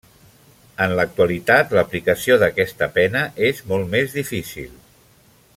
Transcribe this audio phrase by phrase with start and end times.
[0.85, 4.77] En l'actualitat l'aplicació d'aquesta pena és molt més difícil.